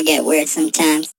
I 0.00 0.02
get 0.02 0.24
weird 0.24 0.48
sometimes. 0.48 1.12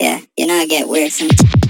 Yeah, 0.00 0.20
you 0.36 0.46
know 0.46 0.54
I 0.54 0.66
get 0.66 0.88
weird 0.88 1.10
sometimes. 1.12 1.61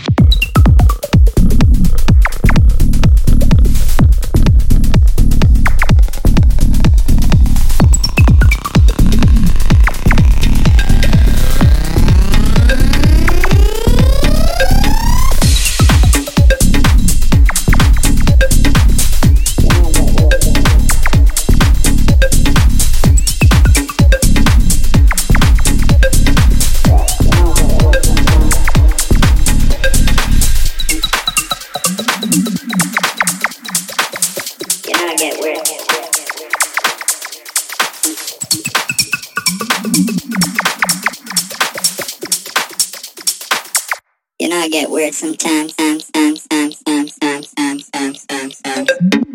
You 44.43 44.49
know 44.49 44.57
I 44.57 44.69
get 44.69 44.91
weird 44.91 45.15
sometimes, 45.15 45.73
sometimes, 45.77 46.43
sometimes, 46.51 46.83
sometimes, 46.85 47.55
sometimes, 47.57 47.89
sometimes, 47.95 48.59
sometimes. 48.59 49.32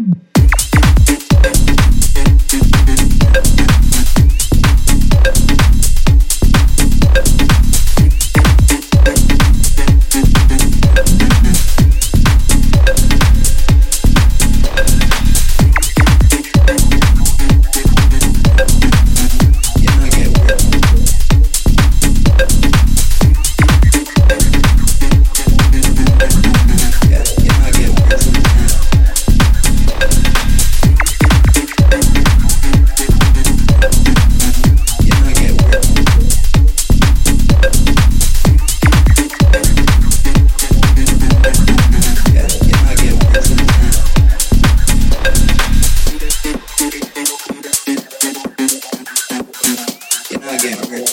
again. 50.58 51.07